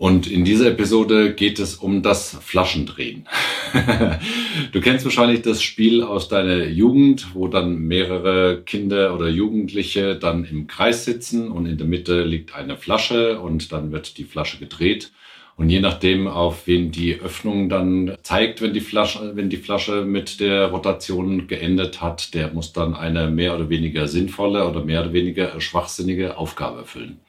und 0.00 0.26
in 0.26 0.46
dieser 0.46 0.68
Episode 0.68 1.34
geht 1.34 1.58
es 1.58 1.74
um 1.74 2.00
das 2.00 2.38
Flaschendrehen. 2.40 3.28
du 4.72 4.80
kennst 4.80 5.04
wahrscheinlich 5.04 5.42
das 5.42 5.62
Spiel 5.62 6.02
aus 6.02 6.28
deiner 6.28 6.64
Jugend, 6.68 7.34
wo 7.34 7.48
dann 7.48 7.80
mehrere 7.80 8.62
Kinder 8.64 9.14
oder 9.14 9.28
Jugendliche 9.28 10.16
dann 10.16 10.46
im 10.46 10.66
Kreis 10.66 11.04
sitzen 11.04 11.50
und 11.50 11.66
in 11.66 11.76
der 11.76 11.86
Mitte 11.86 12.22
liegt 12.24 12.54
eine 12.54 12.78
Flasche 12.78 13.40
und 13.40 13.72
dann 13.72 13.92
wird 13.92 14.16
die 14.16 14.24
Flasche 14.24 14.56
gedreht. 14.56 15.12
Und 15.56 15.68
je 15.68 15.80
nachdem, 15.80 16.28
auf 16.28 16.66
wen 16.66 16.90
die 16.90 17.16
Öffnung 17.16 17.68
dann 17.68 18.16
zeigt, 18.22 18.62
wenn 18.62 18.72
die 18.72 18.80
Flasche, 18.80 19.32
wenn 19.34 19.50
die 19.50 19.58
Flasche 19.58 20.06
mit 20.06 20.40
der 20.40 20.68
Rotation 20.68 21.46
geendet 21.46 22.00
hat, 22.00 22.32
der 22.32 22.54
muss 22.54 22.72
dann 22.72 22.94
eine 22.94 23.30
mehr 23.30 23.54
oder 23.54 23.68
weniger 23.68 24.08
sinnvolle 24.08 24.66
oder 24.66 24.82
mehr 24.82 25.02
oder 25.02 25.12
weniger 25.12 25.60
schwachsinnige 25.60 26.38
Aufgabe 26.38 26.78
erfüllen. 26.78 27.20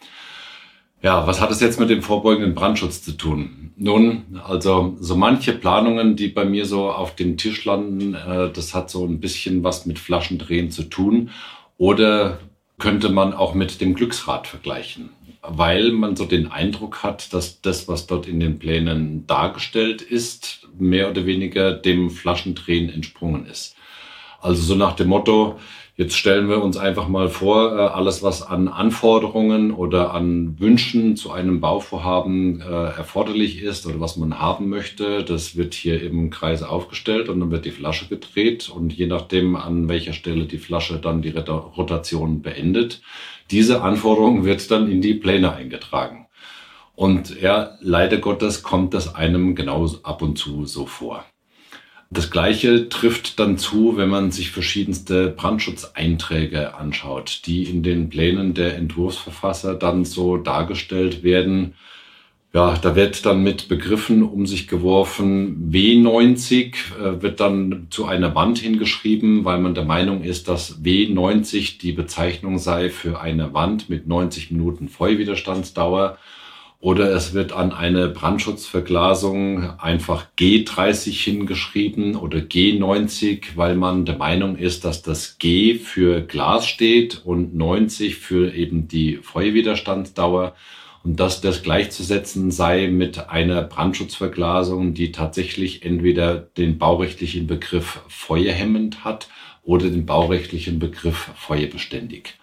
Ja, 1.04 1.26
was 1.26 1.41
hat 1.41 1.50
es 1.50 1.60
jetzt 1.60 1.80
mit 1.80 1.90
dem 1.90 2.04
vorbeugenden 2.04 2.54
Brandschutz 2.54 3.02
zu 3.02 3.14
tun? 3.14 3.73
Nun, 3.76 4.40
also 4.44 4.96
so 5.00 5.16
manche 5.16 5.54
Planungen, 5.54 6.16
die 6.16 6.27
bei 6.27 6.46
mir 6.46 6.66
so 6.68 6.91
auf 6.91 7.16
dem 7.16 7.38
Tisch 7.38 7.66
landen, 7.66 8.14
äh, 8.14 8.52
das 8.52 8.76
hat 8.76 8.91
so 8.91 9.05
ein 9.05 9.20
bisschen 9.20 9.64
was 9.64 9.88
mit 9.88 9.98
Flaschendrehen 9.98 10.70
zu 10.70 10.84
tun. 10.84 11.32
Oder 11.77 12.40
könnte 12.77 13.10
man 13.10 13.34
auch 13.34 13.55
mit 13.55 13.82
dem 13.82 13.96
Glücksrad 13.96 14.48
vergleichen, 14.48 15.10
weil 15.41 15.91
man 15.91 16.16
so 16.16 16.26
den 16.26 16.52
Eindruck 16.52 17.02
hat, 17.02 17.34
dass 17.34 17.62
das, 17.62 17.88
was 17.88 18.05
dort 18.05 18.27
in 18.27 18.40
den 18.40 18.60
Plänen 18.60 19.26
dargestellt 19.26 20.04
ist, 20.04 20.68
mehr 20.77 21.10
oder 21.10 21.26
weniger 21.26 21.74
dem 21.74 22.12
Flaschendrehen 22.12 22.90
entsprungen 22.90 23.48
ist. 23.48 23.76
Also 24.41 24.61
so 24.61 24.75
nach 24.75 24.95
dem 24.95 25.07
Motto, 25.07 25.57
Jetzt 26.01 26.15
stellen 26.15 26.47
wir 26.47 26.63
uns 26.63 26.77
einfach 26.77 27.09
mal 27.09 27.29
vor, 27.29 27.77
äh, 27.77 27.81
alles, 27.81 28.23
was 28.23 28.41
an 28.41 28.70
Anforderungen 28.70 29.71
oder 29.71 30.15
an 30.15 30.59
Wünschen 30.59 31.15
zu 31.15 31.31
einem 31.31 31.59
Bauvorhaben 31.59 32.59
äh, 32.62 32.65
erforderlich 32.65 33.62
ist 33.62 33.85
oder 33.85 33.99
was 33.99 34.17
man 34.17 34.39
haben 34.39 34.69
möchte, 34.69 35.23
das 35.23 35.57
wird 35.57 35.75
hier 35.75 36.01
im 36.01 36.29
Kreis 36.29 36.63
aufgestellt 36.63 37.27
und 37.29 37.39
dann 37.41 37.51
wird 37.51 37.65
die 37.65 37.71
Flasche 37.71 38.07
gedreht 38.07 38.67
und 38.67 38.93
je 38.93 39.05
nachdem, 39.05 39.55
an 39.55 39.89
welcher 39.89 40.13
Stelle 40.13 40.45
die 40.45 40.57
Flasche 40.57 40.97
dann 40.97 41.21
die 41.21 41.37
Rotation 41.37 42.41
beendet, 42.41 43.01
diese 43.51 43.81
Anforderung 43.84 44.43
wird 44.43 44.71
dann 44.71 44.89
in 44.89 45.01
die 45.01 45.13
Pläne 45.13 45.53
eingetragen. 45.53 46.25
Und 46.95 47.39
ja, 47.41 47.77
leider 47.79 48.17
Gottes 48.17 48.63
kommt 48.63 48.95
das 48.95 49.13
einem 49.13 49.55
genau 49.55 49.87
ab 50.03 50.21
und 50.21 50.37
zu 50.37 50.65
so 50.65 50.85
vor. 50.85 51.25
Das 52.13 52.29
Gleiche 52.29 52.90
trifft 52.90 53.40
dann 53.40 53.57
zu, 53.57 53.95
wenn 53.95 54.09
man 54.09 54.31
sich 54.31 54.51
verschiedenste 54.51 55.29
Brandschutzeinträge 55.29 56.76
anschaut, 56.76 57.43
die 57.45 57.63
in 57.63 57.84
den 57.84 58.09
Plänen 58.09 58.53
der 58.53 58.76
Entwurfsverfasser 58.76 59.76
dann 59.76 60.03
so 60.03 60.35
dargestellt 60.35 61.23
werden. 61.23 61.73
Ja, 62.53 62.77
da 62.77 62.98
wird 62.98 63.26
dann 63.26 63.43
mit 63.43 63.70
Begriffen 63.70 64.23
um 64.23 64.45
sich 64.45 64.68
geworfen. 64.68 65.72
W90 65.72 66.73
äh, 67.00 67.22
wird 67.22 67.40
dann 67.40 67.88
zu 67.90 68.06
einer 68.06 68.35
Wand 68.35 68.59
hingeschrieben, 68.59 69.46
weil 69.46 69.59
man 69.59 69.73
der 69.73 69.85
Meinung 69.85 70.22
ist, 70.22 70.50
dass 70.50 70.84
W90 70.84 71.79
die 71.79 71.94
Bezeichnung 71.94 72.59
sei 72.59 72.90
für 72.90 73.22
eine 73.22 73.53
Wand 73.53 73.90
mit 73.90 74.06
90 74.06 74.51
Minuten 74.51 74.90
Feuerwiderstandsdauer 74.90 76.18
oder 76.81 77.12
es 77.12 77.34
wird 77.34 77.53
an 77.53 77.72
eine 77.72 78.09
Brandschutzverglasung 78.09 79.80
einfach 79.80 80.25
G30 80.38 81.12
hingeschrieben 81.12 82.16
oder 82.16 82.40
G90, 82.40 83.56
weil 83.56 83.75
man 83.75 84.06
der 84.06 84.18
Meinung 84.18 84.58
ist, 84.58 84.84
dass 84.84 85.03
das 85.03 85.38
G 85.38 85.75
für 85.75 86.22
Glas 86.22 86.68
steht 86.68 87.22
und 87.24 87.56
90 87.56 88.16
für 88.16 88.53
eben 88.56 88.88
die 88.88 89.18
Feuerwiderstandsdauer 89.18 90.56
und 91.03 91.19
dass 91.19 91.40
das 91.40 91.62
gleichzusetzen 91.62 92.50
sei 92.50 92.88
mit 92.88 93.30
einer 93.30 93.62
Brandschutzverglasung, 93.62 94.96
die 94.96 95.12
tatsächlich 95.12 95.86
entweder 95.86 96.36
den 96.36 96.80
baurechtlichen 96.80 97.46
Begriff 97.46 98.02
feuerhemmend 98.08 99.03
hat 99.06 99.28
oder 99.62 99.88
den 99.88 100.08
baurechtlichen 100.08 100.80
Begriff 100.80 101.30
feuerbeständig. 101.36 102.34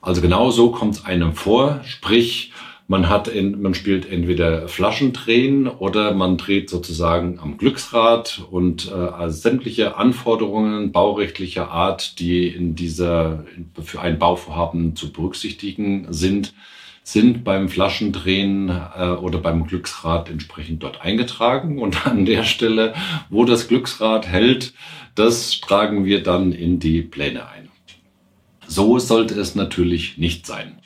Also 0.00 0.22
genau 0.22 0.50
so 0.50 0.72
kommt 0.72 0.96
es 0.96 1.04
einem 1.04 1.34
vor, 1.34 1.82
sprich 1.84 2.52
man 2.90 3.08
hat, 3.08 3.28
in, 3.28 3.62
man 3.62 3.74
spielt 3.74 4.10
entweder 4.10 4.66
Flaschendrehen 4.66 5.68
oder 5.68 6.12
man 6.12 6.36
dreht 6.36 6.68
sozusagen 6.68 7.38
am 7.38 7.56
Glücksrad 7.56 8.42
und 8.50 8.90
äh, 8.90 8.94
also 8.94 9.40
sämtliche 9.42 9.96
Anforderungen 9.96 10.90
baurechtlicher 10.90 11.70
Art, 11.70 12.18
die 12.18 12.48
in 12.48 12.74
dieser 12.74 13.44
für 13.80 14.00
ein 14.00 14.18
Bauvorhaben 14.18 14.96
zu 14.96 15.12
berücksichtigen 15.12 16.08
sind, 16.10 16.52
sind 17.04 17.44
beim 17.44 17.68
Flaschendrehen 17.68 18.68
äh, 18.70 19.10
oder 19.10 19.38
beim 19.38 19.68
Glücksrad 19.68 20.28
entsprechend 20.28 20.82
dort 20.82 21.00
eingetragen. 21.00 21.78
Und 21.78 22.08
an 22.08 22.24
der 22.24 22.42
Stelle, 22.42 22.94
wo 23.28 23.44
das 23.44 23.68
Glücksrad 23.68 24.26
hält, 24.26 24.74
das 25.14 25.60
tragen 25.60 26.04
wir 26.04 26.24
dann 26.24 26.50
in 26.50 26.80
die 26.80 27.02
Pläne 27.02 27.48
ein. 27.48 27.68
So 28.66 28.98
sollte 28.98 29.38
es 29.38 29.54
natürlich 29.54 30.18
nicht 30.18 30.44
sein. 30.44 30.80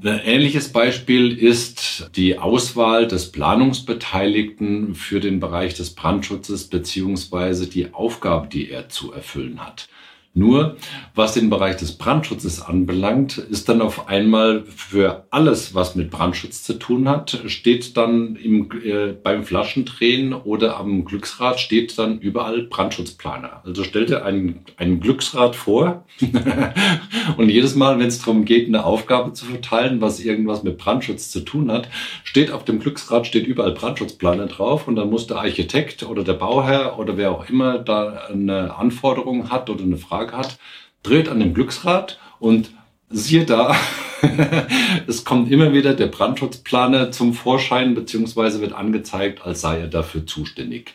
Ein 0.00 0.20
ähnliches 0.24 0.72
Beispiel 0.72 1.36
ist 1.36 2.10
die 2.16 2.38
Auswahl 2.38 3.06
des 3.06 3.30
Planungsbeteiligten 3.30 4.94
für 4.94 5.20
den 5.20 5.38
Bereich 5.38 5.74
des 5.74 5.94
Brandschutzes 5.94 6.68
beziehungsweise 6.68 7.68
die 7.68 7.94
Aufgabe, 7.94 8.48
die 8.48 8.70
er 8.70 8.88
zu 8.88 9.12
erfüllen 9.12 9.64
hat. 9.64 9.88
Nur, 10.34 10.76
was 11.14 11.34
den 11.34 11.50
Bereich 11.50 11.76
des 11.76 11.98
Brandschutzes 11.98 12.62
anbelangt, 12.62 13.36
ist 13.36 13.68
dann 13.68 13.82
auf 13.82 14.08
einmal 14.08 14.64
für 14.64 15.26
alles, 15.28 15.74
was 15.74 15.94
mit 15.94 16.10
Brandschutz 16.10 16.62
zu 16.62 16.78
tun 16.78 17.06
hat, 17.06 17.42
steht 17.48 17.98
dann 17.98 18.36
im, 18.36 18.70
äh, 18.82 19.12
beim 19.12 19.44
Flaschendrehen 19.44 20.32
oder 20.32 20.78
am 20.78 21.04
Glücksrad 21.04 21.60
steht 21.60 21.98
dann 21.98 22.18
überall 22.18 22.62
Brandschutzplaner. 22.62 23.60
Also 23.66 23.84
stellt 23.84 24.10
er 24.10 24.24
einen, 24.24 24.60
einen 24.78 25.00
Glücksrad 25.00 25.54
vor 25.54 26.06
und 27.36 27.50
jedes 27.50 27.74
Mal, 27.74 27.98
wenn 27.98 28.06
es 28.08 28.20
darum 28.20 28.46
geht, 28.46 28.68
eine 28.68 28.86
Aufgabe 28.86 29.34
zu 29.34 29.44
verteilen, 29.44 30.00
was 30.00 30.18
irgendwas 30.18 30.62
mit 30.62 30.78
Brandschutz 30.78 31.30
zu 31.30 31.40
tun 31.40 31.70
hat, 31.70 31.90
steht 32.24 32.52
auf 32.52 32.64
dem 32.64 32.80
Glücksrad 32.80 33.26
steht 33.26 33.46
überall 33.46 33.72
Brandschutzplaner 33.72 34.46
drauf 34.46 34.88
und 34.88 34.96
dann 34.96 35.10
muss 35.10 35.26
der 35.26 35.36
Architekt 35.36 36.04
oder 36.04 36.24
der 36.24 36.32
Bauherr 36.32 36.98
oder 36.98 37.18
wer 37.18 37.32
auch 37.32 37.50
immer 37.50 37.78
da 37.78 38.28
eine 38.32 38.74
Anforderung 38.76 39.50
hat 39.50 39.68
oder 39.68 39.82
eine 39.82 39.98
Frage 39.98 40.21
Frage 40.22 40.36
hat, 40.36 40.58
dreht 41.02 41.28
an 41.28 41.40
dem 41.40 41.54
Glücksrad 41.54 42.18
und 42.38 42.70
siehe 43.10 43.44
da, 43.44 43.74
es 45.06 45.24
kommt 45.24 45.50
immer 45.50 45.72
wieder 45.72 45.94
der 45.94 46.06
Brandschutzplaner 46.06 47.10
zum 47.10 47.34
Vorschein, 47.34 47.94
beziehungsweise 47.94 48.60
wird 48.60 48.72
angezeigt, 48.72 49.42
als 49.42 49.60
sei 49.60 49.80
er 49.80 49.88
dafür 49.88 50.26
zuständig. 50.26 50.94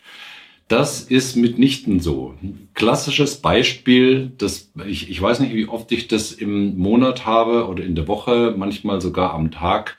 Das 0.69 1.01
ist 1.01 1.37
mitnichten 1.37 2.01
so. 2.01 2.35
Klassisches 2.73 3.37
Beispiel, 3.37 4.31
das, 4.37 4.71
ich, 4.85 5.09
ich 5.09 5.21
weiß 5.21 5.39
nicht, 5.39 5.53
wie 5.53 5.67
oft 5.67 5.91
ich 5.91 6.07
das 6.09 6.33
im 6.33 6.77
Monat 6.77 7.25
habe 7.25 7.67
oder 7.67 7.83
in 7.83 7.95
der 7.95 8.07
Woche, 8.07 8.53
manchmal 8.57 8.99
sogar 8.99 9.33
am 9.33 9.51
Tag, 9.51 9.97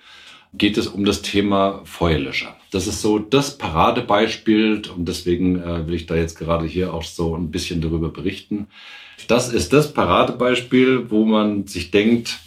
geht 0.55 0.79
es 0.79 0.87
um 0.87 1.05
das 1.05 1.23
Thema 1.23 1.81
Feuerlöscher. 1.85 2.57
Das 2.71 2.87
ist 2.87 3.01
so 3.01 3.19
das 3.19 3.59
Paradebeispiel 3.59 4.83
und 4.95 5.09
deswegen 5.09 5.63
äh, 5.63 5.87
will 5.87 5.95
ich 5.95 6.07
da 6.07 6.17
jetzt 6.17 6.39
gerade 6.39 6.67
hier 6.67 6.93
auch 6.93 7.05
so 7.05 7.35
ein 7.37 7.51
bisschen 7.51 7.81
darüber 7.81 8.11
berichten. 8.11 8.69
Das 9.27 9.53
ist 9.53 9.73
das 9.73 9.93
Paradebeispiel, 9.93 11.11
wo 11.11 11.25
man 11.25 11.67
sich 11.67 11.91
denkt, 11.91 12.39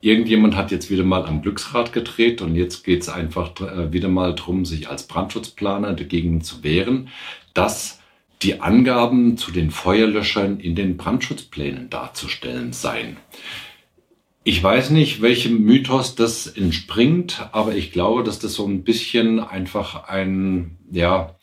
irgendjemand 0.00 0.56
hat 0.56 0.70
jetzt 0.70 0.90
wieder 0.90 1.04
mal 1.04 1.24
am 1.24 1.42
Glücksrad 1.42 1.92
gedreht 1.92 2.42
und 2.42 2.56
jetzt 2.56 2.84
geht 2.84 3.02
es 3.02 3.08
einfach 3.08 3.52
äh, 3.60 3.92
wieder 3.92 4.08
mal 4.08 4.34
drum, 4.34 4.64
sich 4.64 4.90
als 4.90 5.06
Brandschutzplaner 5.06 5.94
dagegen 5.94 6.42
zu 6.42 6.62
wehren, 6.62 7.08
dass 7.54 8.00
die 8.42 8.60
Angaben 8.60 9.36
zu 9.36 9.52
den 9.52 9.70
Feuerlöschern 9.70 10.58
in 10.58 10.74
den 10.74 10.96
Brandschutzplänen 10.96 11.88
darzustellen 11.88 12.72
seien. 12.72 13.16
Ich 14.44 14.60
weiß 14.60 14.90
nicht, 14.90 15.22
welchem 15.22 15.62
Mythos 15.62 16.16
das 16.16 16.48
entspringt, 16.48 17.48
aber 17.52 17.76
ich 17.76 17.92
glaube, 17.92 18.24
dass 18.24 18.40
das 18.40 18.54
so 18.54 18.66
ein 18.66 18.82
bisschen 18.82 19.38
einfach 19.38 20.08
ein, 20.08 20.78
ja, 20.90 21.36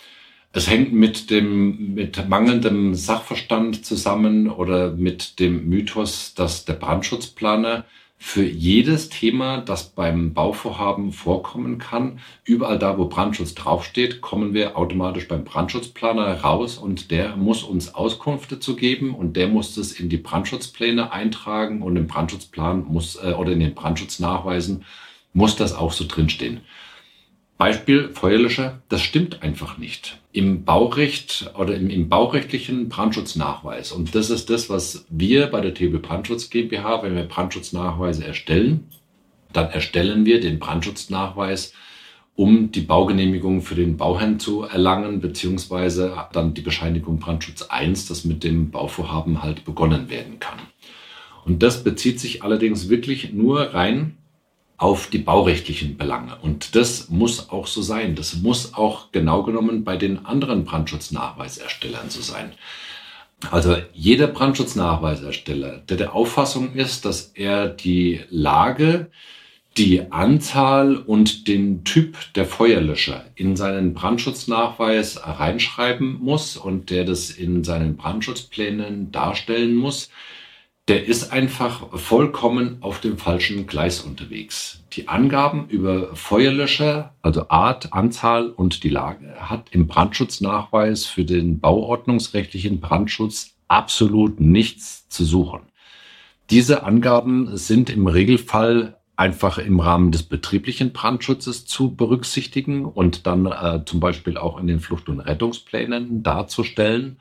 es 0.51 0.69
hängt 0.69 0.91
mit 0.91 1.29
dem, 1.29 1.93
mit 1.93 2.27
mangelndem 2.27 2.95
Sachverstand 2.95 3.85
zusammen 3.85 4.49
oder 4.49 4.91
mit 4.91 5.39
dem 5.39 5.69
Mythos, 5.69 6.33
dass 6.33 6.65
der 6.65 6.73
Brandschutzplaner 6.73 7.85
für 8.21 8.43
jedes 8.43 9.07
Thema, 9.07 9.61
das 9.61 9.91
beim 9.91 10.33
Bauvorhaben 10.33 11.13
vorkommen 11.13 11.77
kann. 11.77 12.19
Überall 12.43 12.77
da, 12.77 12.97
wo 12.97 13.05
Brandschutz 13.05 13.55
draufsteht, 13.55 14.19
kommen 14.19 14.53
wir 14.53 14.77
automatisch 14.77 15.27
beim 15.29 15.45
Brandschutzplaner 15.45 16.41
raus 16.41 16.77
und 16.77 17.11
der 17.11 17.37
muss 17.37 17.63
uns 17.63 17.95
Auskünfte 17.95 18.59
zu 18.59 18.75
geben 18.75 19.15
und 19.15 19.37
der 19.37 19.47
muss 19.47 19.73
das 19.73 19.93
in 19.93 20.09
die 20.09 20.17
Brandschutzpläne 20.17 21.13
eintragen 21.13 21.81
und 21.81 21.95
im 21.95 22.07
Brandschutzplan 22.07 22.85
muss 22.89 23.15
äh, 23.15 23.31
oder 23.31 23.53
in 23.53 23.61
den 23.61 23.73
Brandschutznachweisen 23.73 24.83
muss 25.31 25.55
das 25.55 25.73
auch 25.73 25.93
so 25.93 26.03
drinstehen. 26.05 26.59
Beispiel 27.59 28.07
Feuerlöscher, 28.13 28.81
das 28.87 29.01
stimmt 29.01 29.43
einfach 29.43 29.77
nicht. 29.77 30.17
Im 30.31 30.63
Baurecht 30.63 31.51
oder 31.59 31.75
im, 31.75 31.89
im 31.89 32.07
baurechtlichen 32.07 32.87
Brandschutznachweis, 32.87 33.91
und 33.91 34.15
das 34.15 34.29
ist 34.29 34.49
das, 34.49 34.69
was 34.69 35.05
wir 35.09 35.47
bei 35.47 35.59
der 35.59 35.73
TB 35.73 36.01
Brandschutz 36.01 36.49
GmbH, 36.49 37.03
wenn 37.03 37.15
wir 37.15 37.23
Brandschutznachweise 37.23 38.25
erstellen, 38.25 38.85
dann 39.51 39.69
erstellen 39.71 40.25
wir 40.25 40.39
den 40.39 40.59
Brandschutznachweis, 40.59 41.73
um 42.35 42.71
die 42.71 42.79
Baugenehmigung 42.79 43.61
für 43.61 43.75
den 43.75 43.97
Bauherrn 43.97 44.39
zu 44.39 44.63
erlangen, 44.63 45.19
beziehungsweise 45.19 46.15
dann 46.31 46.53
die 46.53 46.61
Bescheinigung 46.61 47.19
Brandschutz 47.19 47.63
1, 47.63 48.07
dass 48.07 48.23
mit 48.23 48.45
dem 48.45 48.71
Bauvorhaben 48.71 49.43
halt 49.43 49.65
begonnen 49.65 50.09
werden 50.09 50.39
kann. 50.39 50.59
Und 51.43 51.61
das 51.61 51.83
bezieht 51.83 52.21
sich 52.21 52.41
allerdings 52.41 52.87
wirklich 52.87 53.33
nur 53.33 53.73
rein 53.73 54.15
auf 54.79 55.07
die 55.07 55.19
baurechtlichen 55.19 55.97
Belange. 55.97 56.37
Und 56.41 56.75
das 56.75 57.09
muss 57.09 57.49
auch 57.49 57.67
so 57.67 57.81
sein. 57.81 58.15
Das 58.15 58.35
muss 58.35 58.73
auch 58.73 59.11
genau 59.11 59.43
genommen 59.43 59.83
bei 59.83 59.97
den 59.97 60.25
anderen 60.25 60.63
Brandschutznachweiserstellern 60.63 62.09
so 62.09 62.21
sein. 62.21 62.53
Also 63.51 63.75
jeder 63.93 64.27
Brandschutznachweisersteller, 64.27 65.79
der 65.89 65.97
der 65.97 66.15
Auffassung 66.15 66.73
ist, 66.73 67.05
dass 67.05 67.31
er 67.35 67.67
die 67.67 68.21
Lage, 68.29 69.11
die 69.77 70.11
Anzahl 70.11 70.95
und 70.95 71.47
den 71.47 71.83
Typ 71.83 72.17
der 72.35 72.45
Feuerlöscher 72.45 73.25
in 73.35 73.57
seinen 73.57 73.93
Brandschutznachweis 73.93 75.21
reinschreiben 75.23 76.19
muss 76.21 76.55
und 76.55 76.89
der 76.89 77.03
das 77.03 77.31
in 77.31 77.65
seinen 77.65 77.97
Brandschutzplänen 77.97 79.11
darstellen 79.11 79.75
muss, 79.75 80.09
der 80.89 81.05
ist 81.05 81.31
einfach 81.31 81.87
vollkommen 81.99 82.77
auf 82.81 82.99
dem 82.99 83.19
falschen 83.19 83.67
Gleis 83.67 84.01
unterwegs. 84.01 84.83
Die 84.93 85.07
Angaben 85.07 85.67
über 85.69 86.15
Feuerlöscher, 86.15 87.13
also 87.21 87.47
Art, 87.49 87.93
Anzahl 87.93 88.49
und 88.49 88.83
die 88.83 88.89
Lage, 88.89 89.35
hat 89.39 89.67
im 89.69 89.85
Brandschutznachweis 89.85 91.05
für 91.05 91.25
den 91.25 91.59
bauordnungsrechtlichen 91.59 92.79
Brandschutz 92.79 93.51
absolut 93.67 94.39
nichts 94.39 95.07
zu 95.09 95.25
suchen. 95.25 95.59
Diese 96.49 96.81
Angaben 96.81 97.55
sind 97.55 97.91
im 97.91 98.07
Regelfall 98.07 98.97
einfach 99.15 99.59
im 99.59 99.79
Rahmen 99.79 100.11
des 100.11 100.23
betrieblichen 100.23 100.91
Brandschutzes 100.91 101.67
zu 101.67 101.95
berücksichtigen 101.95 102.85
und 102.85 103.27
dann 103.27 103.45
äh, 103.45 103.85
zum 103.85 103.99
Beispiel 103.99 104.39
auch 104.39 104.59
in 104.59 104.65
den 104.65 104.79
Flucht- 104.79 105.07
und 105.07 105.19
Rettungsplänen 105.19 106.23
darzustellen. 106.23 107.19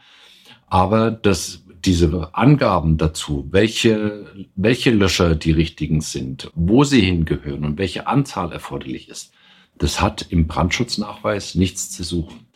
Aber 0.69 1.11
das 1.11 1.65
diese 1.85 2.35
Angaben 2.35 2.97
dazu, 2.97 3.49
welche, 3.51 4.27
welche 4.55 4.91
Löscher 4.91 5.35
die 5.35 5.53
richtigen 5.53 6.01
sind, 6.01 6.51
wo 6.55 6.85
sie 6.85 7.01
hingehören 7.01 7.65
und 7.65 7.79
welche 7.79 8.07
Anzahl 8.07 8.53
erforderlich 8.53 9.09
ist, 9.09 9.33
das 9.79 10.01
hat 10.01 10.27
im 10.31 10.47
Brandschutznachweis 10.47 11.55
nichts 11.55 11.91
zu 11.91 12.03
suchen. 12.03 12.47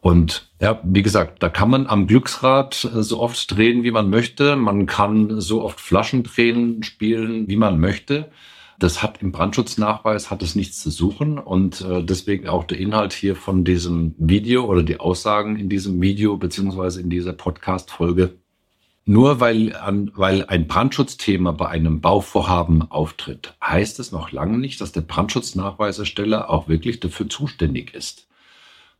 Und 0.00 0.50
ja, 0.60 0.80
wie 0.84 1.02
gesagt, 1.02 1.42
da 1.42 1.48
kann 1.48 1.70
man 1.70 1.86
am 1.86 2.06
Glücksrad 2.06 2.84
äh, 2.84 3.02
so 3.02 3.20
oft 3.20 3.56
drehen, 3.56 3.84
wie 3.84 3.90
man 3.90 4.10
möchte. 4.10 4.54
Man 4.54 4.84
kann 4.84 5.40
so 5.40 5.62
oft 5.62 5.80
Flaschen 5.80 6.22
drehen, 6.22 6.82
spielen, 6.82 7.48
wie 7.48 7.56
man 7.56 7.80
möchte. 7.80 8.30
Das 8.78 9.02
hat 9.02 9.22
im 9.22 9.32
Brandschutznachweis 9.32 10.30
hat 10.30 10.42
es 10.42 10.56
nichts 10.56 10.82
zu 10.82 10.90
suchen 10.90 11.38
und 11.38 11.80
äh, 11.80 12.02
deswegen 12.02 12.48
auch 12.48 12.64
der 12.64 12.78
Inhalt 12.78 13.12
hier 13.12 13.36
von 13.36 13.64
diesem 13.64 14.14
Video 14.18 14.66
oder 14.66 14.82
die 14.82 15.00
Aussagen 15.00 15.56
in 15.56 15.70
diesem 15.70 16.02
Video 16.02 16.36
beziehungsweise 16.36 17.00
in 17.00 17.08
dieser 17.08 17.32
Podcast-Folge 17.32 18.36
nur 19.06 19.40
weil, 19.40 19.76
an, 19.76 20.10
weil 20.14 20.46
ein 20.46 20.66
Brandschutzthema 20.66 21.52
bei 21.52 21.68
einem 21.68 22.00
Bauvorhaben 22.00 22.90
auftritt, 22.90 23.54
heißt 23.62 24.00
es 24.00 24.12
noch 24.12 24.32
lange 24.32 24.58
nicht, 24.58 24.80
dass 24.80 24.92
der 24.92 25.02
Brandschutznachweisersteller 25.02 26.48
auch 26.48 26.68
wirklich 26.68 27.00
dafür 27.00 27.28
zuständig 27.28 27.94
ist. 27.94 28.26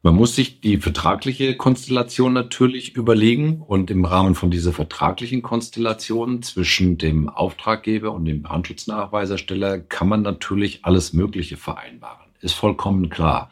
Man 0.03 0.17
muss 0.17 0.37
sich 0.37 0.61
die 0.61 0.77
vertragliche 0.77 1.56
Konstellation 1.56 2.35
natürlich 2.35 2.95
überlegen 2.95 3.62
und 3.62 3.91
im 3.91 4.05
Rahmen 4.05 4.35
von 4.35 4.51
dieser 4.51 4.75
vertraglichen 4.75 5.41
Konstellation 5.41 6.43
zwischen 6.43 6.99
dem 6.99 7.31
Auftraggeber 7.31 8.12
und 8.12 8.27
dem 8.27 8.43
Brandschutznachweisersteller 8.43 9.79
kann 9.79 10.09
man 10.09 10.21
natürlich 10.21 10.85
alles 10.85 11.15
Mögliche 11.15 11.57
vereinbaren. 11.57 12.27
Ist 12.43 12.53
vollkommen 12.53 13.09
klar. 13.09 13.50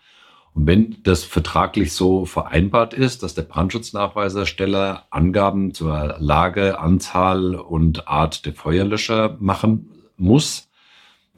Und 0.54 0.66
wenn 0.66 0.96
das 1.02 1.24
vertraglich 1.24 1.92
so 1.92 2.26
vereinbart 2.26 2.92
ist, 2.92 3.22
dass 3.22 3.34
der 3.34 3.42
Brandschutznachweisersteller 3.42 5.06
Angaben 5.10 5.72
zur 5.72 6.16
Lage, 6.18 6.78
Anzahl 6.78 7.54
und 7.54 8.06
Art 8.06 8.44
der 8.44 8.52
Feuerlöscher 8.52 9.36
machen 9.40 9.90
muss, 10.16 10.68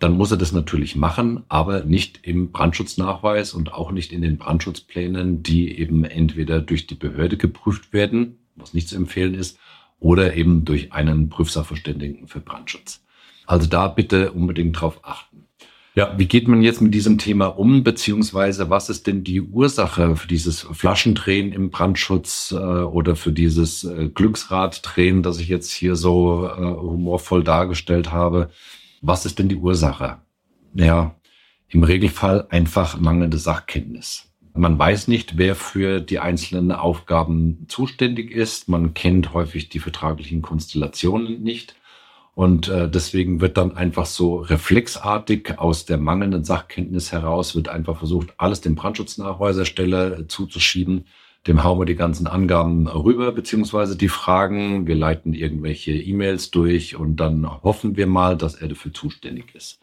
dann 0.00 0.16
muss 0.16 0.32
er 0.32 0.36
das 0.36 0.52
natürlich 0.52 0.96
machen, 0.96 1.44
aber 1.48 1.84
nicht 1.84 2.20
im 2.26 2.50
Brandschutznachweis 2.50 3.54
und 3.54 3.72
auch 3.72 3.92
nicht 3.92 4.12
in 4.12 4.22
den 4.22 4.38
Brandschutzplänen, 4.38 5.42
die 5.42 5.78
eben 5.78 6.04
entweder 6.04 6.60
durch 6.60 6.86
die 6.86 6.96
Behörde 6.96 7.36
geprüft 7.36 7.92
werden, 7.92 8.38
was 8.56 8.74
nicht 8.74 8.88
zu 8.88 8.96
empfehlen 8.96 9.34
ist, 9.34 9.58
oder 10.00 10.34
eben 10.34 10.64
durch 10.64 10.92
einen 10.92 11.28
Prüfsachverständigen 11.28 12.26
für 12.28 12.40
Brandschutz. 12.40 13.02
Also 13.46 13.68
da 13.68 13.88
bitte 13.88 14.32
unbedingt 14.32 14.80
drauf 14.80 15.00
achten. 15.02 15.33
Ja, 15.96 16.12
wie 16.18 16.26
geht 16.26 16.48
man 16.48 16.62
jetzt 16.62 16.80
mit 16.80 16.92
diesem 16.92 17.18
Thema 17.18 17.46
um, 17.46 17.84
beziehungsweise 17.84 18.68
was 18.68 18.90
ist 18.90 19.06
denn 19.06 19.22
die 19.22 19.40
Ursache 19.40 20.16
für 20.16 20.26
dieses 20.26 20.62
Flaschendrehen 20.62 21.52
im 21.52 21.70
Brandschutz 21.70 22.50
äh, 22.50 22.56
oder 22.56 23.14
für 23.14 23.30
dieses 23.30 23.84
äh, 23.84 24.08
Glücksraddrehen, 24.08 25.22
das 25.22 25.38
ich 25.38 25.46
jetzt 25.46 25.70
hier 25.70 25.94
so 25.94 26.48
äh, 26.48 26.60
humorvoll 26.60 27.44
dargestellt 27.44 28.10
habe? 28.10 28.50
Was 29.02 29.24
ist 29.24 29.38
denn 29.38 29.48
die 29.48 29.54
Ursache? 29.54 30.18
Ja, 30.74 31.14
im 31.68 31.84
Regelfall 31.84 32.48
einfach 32.50 32.98
mangelnde 32.98 33.38
Sachkenntnis. 33.38 34.32
Man 34.52 34.76
weiß 34.76 35.06
nicht, 35.06 35.38
wer 35.38 35.54
für 35.54 36.00
die 36.00 36.18
einzelnen 36.18 36.72
Aufgaben 36.72 37.66
zuständig 37.68 38.32
ist. 38.32 38.68
Man 38.68 38.94
kennt 38.94 39.32
häufig 39.32 39.68
die 39.68 39.80
vertraglichen 39.80 40.42
Konstellationen 40.42 41.42
nicht. 41.42 41.76
Und 42.34 42.68
äh, 42.68 42.90
deswegen 42.90 43.40
wird 43.40 43.56
dann 43.56 43.76
einfach 43.76 44.06
so 44.06 44.36
reflexartig 44.36 45.58
aus 45.58 45.84
der 45.84 45.98
mangelnden 45.98 46.42
Sachkenntnis 46.42 47.12
heraus, 47.12 47.54
wird 47.54 47.68
einfach 47.68 47.98
versucht, 47.98 48.34
alles 48.38 48.60
dem 48.60 48.74
Brandschutznachweisersteller 48.74 50.28
zuzuschieben. 50.28 51.04
Dem 51.46 51.62
hauen 51.62 51.78
wir 51.78 51.84
die 51.84 51.94
ganzen 51.94 52.26
Angaben 52.26 52.88
rüber, 52.88 53.30
beziehungsweise 53.30 53.96
die 53.96 54.08
Fragen. 54.08 54.86
Wir 54.86 54.96
leiten 54.96 55.32
irgendwelche 55.34 55.92
E-Mails 55.92 56.50
durch 56.50 56.96
und 56.96 57.16
dann 57.16 57.62
hoffen 57.62 57.96
wir 57.96 58.06
mal, 58.06 58.36
dass 58.36 58.54
er 58.54 58.68
dafür 58.68 58.92
zuständig 58.92 59.54
ist. 59.54 59.78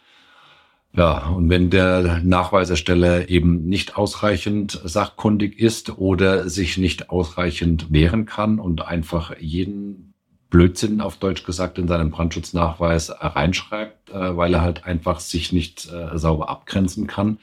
Ja, 0.93 1.27
und 1.29 1.49
wenn 1.49 1.69
der 1.69 2.19
Nachweisersteller 2.21 3.29
eben 3.29 3.63
nicht 3.65 3.95
ausreichend 3.95 4.81
sachkundig 4.83 5.57
ist 5.57 5.97
oder 5.97 6.49
sich 6.49 6.77
nicht 6.77 7.09
ausreichend 7.09 7.93
wehren 7.93 8.25
kann 8.25 8.59
und 8.59 8.85
einfach 8.85 9.37
jeden 9.39 10.10
Blödsinn 10.51 11.01
auf 11.01 11.17
Deutsch 11.17 11.43
gesagt 11.45 11.79
in 11.79 11.87
seinem 11.87 12.11
Brandschutznachweis 12.11 13.11
reinschreibt, 13.19 14.11
äh, 14.11 14.37
weil 14.37 14.53
er 14.53 14.61
halt 14.61 14.85
einfach 14.85 15.19
sich 15.19 15.51
nicht 15.51 15.91
äh, 15.91 16.15
sauber 16.19 16.49
abgrenzen 16.49 17.07
kann. 17.07 17.39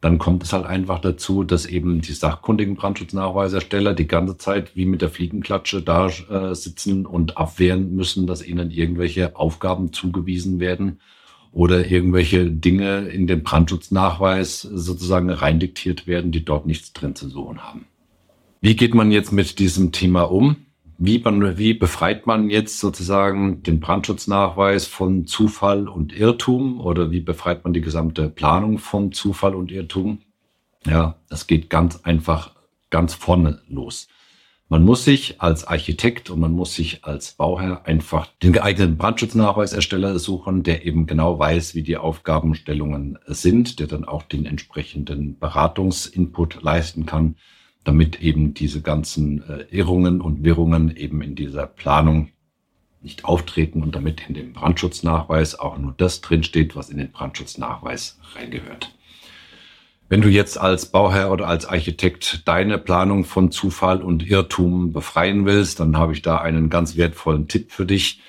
Dann 0.00 0.18
kommt 0.18 0.42
es 0.42 0.52
halt 0.52 0.66
einfach 0.66 0.98
dazu, 1.00 1.42
dass 1.42 1.66
eben 1.66 2.00
die 2.02 2.12
sachkundigen 2.12 2.76
Brandschutznachweisersteller 2.76 3.94
die 3.94 4.06
ganze 4.06 4.36
Zeit 4.36 4.76
wie 4.76 4.86
mit 4.86 5.02
der 5.02 5.08
Fliegenklatsche 5.08 5.82
da 5.82 6.08
äh, 6.08 6.54
sitzen 6.54 7.06
und 7.06 7.38
abwehren 7.38 7.94
müssen, 7.94 8.26
dass 8.26 8.46
ihnen 8.46 8.70
irgendwelche 8.70 9.34
Aufgaben 9.36 9.92
zugewiesen 9.92 10.60
werden 10.60 11.00
oder 11.52 11.90
irgendwelche 11.90 12.50
Dinge 12.50 13.08
in 13.08 13.26
den 13.26 13.42
Brandschutznachweis 13.42 14.62
sozusagen 14.62 15.30
reindiktiert 15.30 16.06
werden, 16.06 16.32
die 16.32 16.44
dort 16.44 16.66
nichts 16.66 16.92
drin 16.92 17.14
zu 17.14 17.28
suchen 17.28 17.60
haben. 17.60 17.86
Wie 18.60 18.76
geht 18.76 18.94
man 18.94 19.12
jetzt 19.12 19.32
mit 19.32 19.58
diesem 19.58 19.92
Thema 19.92 20.22
um? 20.22 20.56
Wie, 21.00 21.20
man, 21.20 21.56
wie 21.58 21.74
befreit 21.74 22.26
man 22.26 22.50
jetzt 22.50 22.80
sozusagen 22.80 23.62
den 23.62 23.78
Brandschutznachweis 23.78 24.88
von 24.88 25.28
Zufall 25.28 25.86
und 25.86 26.12
Irrtum 26.12 26.80
oder 26.80 27.12
wie 27.12 27.20
befreit 27.20 27.62
man 27.62 27.72
die 27.72 27.80
gesamte 27.80 28.28
Planung 28.28 28.78
von 28.78 29.12
Zufall 29.12 29.54
und 29.54 29.70
Irrtum? 29.70 30.18
Ja, 30.84 31.14
das 31.28 31.46
geht 31.46 31.70
ganz 31.70 32.00
einfach 32.02 32.56
ganz 32.90 33.14
vorne 33.14 33.62
los. 33.68 34.08
Man 34.68 34.84
muss 34.84 35.04
sich 35.04 35.40
als 35.40 35.64
Architekt 35.64 36.30
und 36.30 36.40
man 36.40 36.50
muss 36.50 36.74
sich 36.74 37.04
als 37.04 37.32
Bauherr 37.32 37.86
einfach 37.86 38.26
den 38.42 38.52
geeigneten 38.52 38.98
Brandschutznachweisersteller 38.98 40.18
suchen, 40.18 40.64
der 40.64 40.84
eben 40.84 41.06
genau 41.06 41.38
weiß, 41.38 41.76
wie 41.76 41.84
die 41.84 41.96
Aufgabenstellungen 41.96 43.20
sind, 43.24 43.78
der 43.78 43.86
dann 43.86 44.04
auch 44.04 44.24
den 44.24 44.46
entsprechenden 44.46 45.38
Beratungsinput 45.38 46.60
leisten 46.60 47.06
kann 47.06 47.36
damit 47.88 48.20
eben 48.20 48.52
diese 48.52 48.82
ganzen 48.82 49.42
äh, 49.48 49.64
Irrungen 49.70 50.20
und 50.20 50.44
Wirrungen 50.44 50.94
eben 50.94 51.22
in 51.22 51.34
dieser 51.34 51.66
Planung 51.66 52.28
nicht 53.00 53.24
auftreten 53.24 53.82
und 53.82 53.94
damit 53.94 54.28
in 54.28 54.34
dem 54.34 54.52
Brandschutznachweis 54.52 55.58
auch 55.58 55.78
nur 55.78 55.94
das 55.96 56.20
drinsteht, 56.20 56.76
was 56.76 56.90
in 56.90 56.98
den 56.98 57.10
Brandschutznachweis 57.10 58.18
reingehört. 58.34 58.94
Wenn 60.10 60.20
du 60.20 60.28
jetzt 60.28 60.60
als 60.60 60.92
Bauherr 60.92 61.32
oder 61.32 61.48
als 61.48 61.64
Architekt 61.64 62.46
deine 62.46 62.76
Planung 62.76 63.24
von 63.24 63.50
Zufall 63.50 64.02
und 64.02 64.28
Irrtum 64.28 64.92
befreien 64.92 65.46
willst, 65.46 65.80
dann 65.80 65.96
habe 65.96 66.12
ich 66.12 66.20
da 66.20 66.36
einen 66.36 66.68
ganz 66.68 66.98
wertvollen 66.98 67.48
Tipp 67.48 67.72
für 67.72 67.86
dich. 67.86 68.20